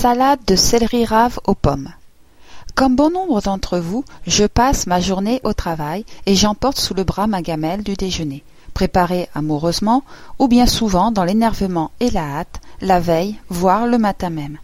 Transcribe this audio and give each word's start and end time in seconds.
Salade 0.00 0.40
de 0.46 0.56
céleri 0.56 1.04
rave 1.04 1.38
aux 1.44 1.54
pommes. 1.54 1.92
Comme 2.74 2.96
bon 2.96 3.10
nombre 3.10 3.42
d'entre 3.42 3.78
vous, 3.78 4.02
je 4.26 4.46
passe 4.46 4.86
ma 4.86 4.98
journée 4.98 5.42
au 5.44 5.52
travail 5.52 6.06
et 6.24 6.34
j'emporte 6.34 6.78
sous 6.78 6.94
le 6.94 7.04
bras 7.04 7.26
ma 7.26 7.42
gamelle 7.42 7.82
du 7.82 7.92
déjeuner, 7.96 8.42
préparée 8.72 9.28
amoureusement 9.34 10.02
ou 10.38 10.48
bien 10.48 10.64
souvent 10.64 11.10
dans 11.10 11.24
l'énervement 11.24 11.90
et 12.00 12.08
la 12.08 12.22
hâte, 12.22 12.62
la 12.80 12.98
veille, 12.98 13.36
voire 13.50 13.86
le 13.86 13.98
matin 13.98 14.30
même. 14.30 14.56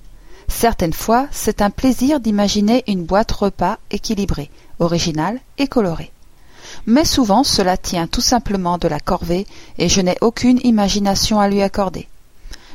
Certaines 0.48 0.94
fois, 0.94 1.26
c'est 1.32 1.60
un 1.60 1.68
plaisir 1.68 2.18
d'imaginer 2.18 2.82
une 2.86 3.04
boîte 3.04 3.32
repas 3.32 3.76
équilibrée, 3.90 4.48
originale 4.78 5.38
et 5.58 5.66
colorée. 5.66 6.12
Mais 6.86 7.04
souvent 7.04 7.44
cela 7.44 7.76
tient 7.76 8.06
tout 8.06 8.22
simplement 8.22 8.78
de 8.78 8.88
la 8.88 9.00
corvée 9.00 9.46
et 9.76 9.90
je 9.90 10.00
n'ai 10.00 10.16
aucune 10.22 10.60
imagination 10.64 11.40
à 11.40 11.50
lui 11.50 11.60
accorder. 11.60 12.08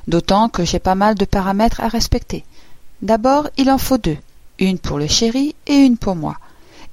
D'autant 0.07 0.49
que 0.49 0.65
j'ai 0.65 0.79
pas 0.79 0.95
mal 0.95 1.15
de 1.15 1.25
paramètres 1.25 1.81
à 1.81 1.87
respecter. 1.87 2.43
D'abord, 3.01 3.49
il 3.57 3.69
en 3.69 3.77
faut 3.77 3.97
deux, 3.97 4.17
une 4.59 4.79
pour 4.79 4.97
le 4.97 5.07
chéri 5.07 5.55
et 5.67 5.75
une 5.75 5.97
pour 5.97 6.15
moi. 6.15 6.37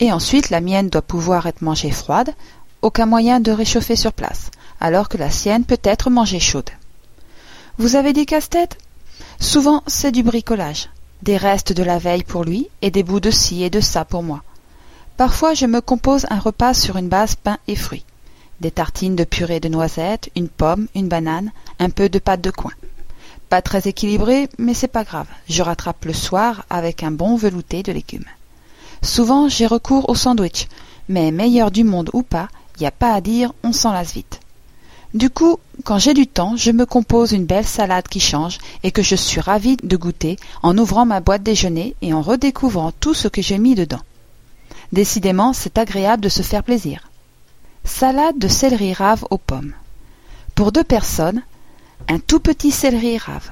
Et 0.00 0.12
ensuite, 0.12 0.50
la 0.50 0.60
mienne 0.60 0.88
doit 0.88 1.02
pouvoir 1.02 1.46
être 1.46 1.62
mangée 1.62 1.90
froide, 1.90 2.34
aucun 2.82 3.06
moyen 3.06 3.40
de 3.40 3.50
réchauffer 3.50 3.96
sur 3.96 4.12
place, 4.12 4.50
alors 4.80 5.08
que 5.08 5.16
la 5.16 5.30
sienne 5.30 5.64
peut 5.64 5.80
être 5.82 6.10
mangée 6.10 6.40
chaude. 6.40 6.70
Vous 7.78 7.96
avez 7.96 8.12
des 8.12 8.26
casse-têtes? 8.26 8.78
Souvent, 9.40 9.82
c'est 9.86 10.12
du 10.12 10.22
bricolage, 10.22 10.88
des 11.22 11.36
restes 11.36 11.72
de 11.72 11.82
la 11.82 11.98
veille 11.98 12.24
pour 12.24 12.44
lui 12.44 12.68
et 12.82 12.90
des 12.90 13.02
bouts 13.02 13.20
de 13.20 13.30
ci 13.30 13.62
et 13.62 13.70
de 13.70 13.80
ça 13.80 14.04
pour 14.04 14.22
moi. 14.22 14.42
Parfois, 15.16 15.54
je 15.54 15.66
me 15.66 15.80
compose 15.80 16.26
un 16.30 16.38
repas 16.38 16.74
sur 16.74 16.96
une 16.96 17.08
base 17.08 17.34
pain 17.34 17.58
et 17.66 17.76
fruits. 17.76 18.04
Des 18.60 18.70
tartines 18.70 19.16
de 19.16 19.24
purée 19.24 19.60
de 19.60 19.68
noisettes, 19.68 20.30
une 20.36 20.48
pomme, 20.48 20.88
une 20.94 21.08
banane, 21.08 21.50
un 21.78 21.90
peu 21.90 22.08
de 22.08 22.18
pâte 22.18 22.40
de 22.40 22.50
coin. 22.50 22.72
Pas 23.48 23.62
très 23.62 23.88
équilibré, 23.88 24.48
mais 24.58 24.74
c'est 24.74 24.88
pas 24.88 25.04
grave. 25.04 25.26
Je 25.48 25.62
rattrape 25.62 26.04
le 26.04 26.12
soir 26.12 26.64
avec 26.68 27.02
un 27.02 27.10
bon 27.10 27.36
velouté 27.36 27.82
de 27.82 27.92
légumes. 27.92 28.24
Souvent, 29.02 29.48
j'ai 29.48 29.66
recours 29.66 30.08
au 30.10 30.14
sandwich, 30.14 30.68
mais 31.08 31.30
meilleur 31.30 31.70
du 31.70 31.84
monde 31.84 32.10
ou 32.12 32.22
pas, 32.22 32.48
y 32.78 32.86
a 32.86 32.90
pas 32.90 33.14
à 33.14 33.20
dire, 33.20 33.52
on 33.62 33.72
s'en 33.72 33.92
lasse 33.92 34.12
vite. 34.12 34.40
Du 35.14 35.30
coup, 35.30 35.58
quand 35.84 35.98
j'ai 35.98 36.12
du 36.12 36.26
temps, 36.26 36.56
je 36.56 36.70
me 36.70 36.84
compose 36.84 37.32
une 37.32 37.46
belle 37.46 37.66
salade 37.66 38.08
qui 38.08 38.20
change 38.20 38.58
et 38.82 38.90
que 38.90 39.02
je 39.02 39.16
suis 39.16 39.40
ravie 39.40 39.78
de 39.82 39.96
goûter 39.96 40.36
en 40.62 40.76
ouvrant 40.76 41.06
ma 41.06 41.20
boîte 41.20 41.42
déjeuner 41.42 41.94
et 42.02 42.12
en 42.12 42.20
redécouvrant 42.20 42.92
tout 42.92 43.14
ce 43.14 43.28
que 43.28 43.40
j'ai 43.40 43.56
mis 43.56 43.74
dedans. 43.74 44.02
Décidément, 44.92 45.54
c'est 45.54 45.78
agréable 45.78 46.22
de 46.22 46.28
se 46.28 46.42
faire 46.42 46.62
plaisir. 46.62 47.10
Salade 47.84 48.38
de 48.38 48.48
céleri 48.48 48.92
rave 48.92 49.24
aux 49.30 49.38
pommes. 49.38 49.72
Pour 50.54 50.72
deux 50.72 50.84
personnes, 50.84 51.42
un 52.06 52.18
tout 52.20 52.40
petit 52.40 52.70
céleri 52.70 53.18
rave, 53.18 53.50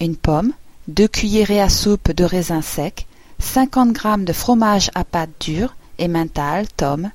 une 0.00 0.16
pomme, 0.16 0.52
deux 0.88 1.08
cuillerées 1.08 1.60
à 1.60 1.68
soupe 1.68 2.12
de 2.12 2.24
raisins 2.24 2.62
secs, 2.62 3.06
50 3.38 3.96
g 3.96 4.24
de 4.24 4.32
fromage 4.32 4.90
à 4.94 5.04
pâte 5.04 5.30
dure, 5.40 5.74
emmental, 5.98 6.66
tome, 6.76 7.10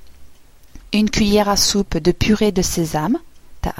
une 0.94 1.10
cuillère 1.10 1.50
à 1.50 1.58
soupe 1.58 1.98
de 1.98 2.12
purée 2.12 2.52
de 2.52 2.62
sésame, 2.62 3.18
ta 3.62 3.74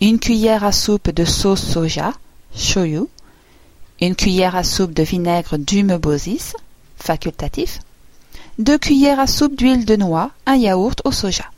une 0.00 0.18
cuillère 0.18 0.64
à 0.64 0.72
soupe 0.72 1.10
de 1.10 1.24
sauce 1.24 1.62
soja, 1.62 2.12
shoyu, 2.54 3.08
une 4.00 4.14
cuillère 4.14 4.54
à 4.56 4.62
soupe 4.62 4.94
de 4.94 5.02
vinaigre 5.02 5.58
d'hume-bosis, 5.58 6.54
facultatif, 6.96 7.80
deux 8.58 8.78
cuillères 8.78 9.20
à 9.20 9.26
soupe 9.26 9.56
d'huile 9.56 9.84
de 9.84 9.96
noix, 9.96 10.30
un 10.46 10.56
yaourt 10.56 11.00
au 11.04 11.12
soja. 11.12 11.50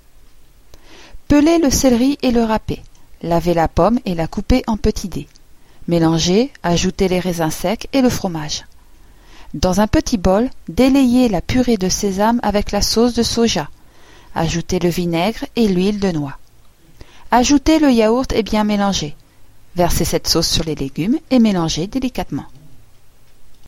Pelez 1.29 1.59
le 1.59 1.71
céleri 1.71 2.19
et 2.23 2.31
le 2.31 2.43
râpez. 2.43 2.83
Lavez 3.23 3.55
la 3.55 3.69
pomme 3.69 3.99
et 4.07 4.15
la 4.15 4.27
coupez 4.27 4.63
en 4.67 4.77
petits 4.77 5.09
dés. 5.09 5.29
Mélangez, 5.89 6.53
ajoutez 6.63 7.09
les 7.09 7.21
raisins 7.21 7.51
secs 7.51 7.89
et 7.93 8.01
le 8.01 8.09
fromage. 8.09 8.65
Dans 9.53 9.81
un 9.81 9.87
petit 9.87 10.17
bol, 10.17 10.49
délayez 10.69 11.29
la 11.29 11.41
purée 11.41 11.77
de 11.77 11.89
sésame 11.89 12.41
avec 12.43 12.71
la 12.71 12.83
sauce 12.83 13.15
de 13.15 13.23
soja. 13.23 13.69
Ajoutez 14.35 14.79
le 14.79 14.89
vinaigre 14.89 15.45
et 15.57 15.69
l'huile 15.69 15.99
de 15.99 16.13
noix. 16.13 16.39
Ajoutez 17.31 17.79
le 17.79 17.91
yaourt 17.91 18.33
et 18.33 18.43
bien 18.43 18.65
mélangez. 18.65 19.17
Versez 19.77 20.05
cette 20.05 20.29
sauce 20.29 20.49
sur 20.49 20.65
les 20.65 20.75
légumes 20.75 21.19
et 21.31 21.39
mélangez 21.41 21.87
délicatement. 21.87 22.47